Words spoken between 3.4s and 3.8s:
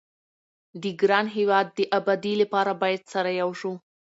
يو شو